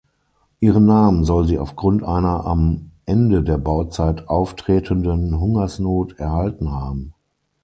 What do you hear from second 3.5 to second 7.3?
Bauzeit auftretenden Hungersnot erhalten haben.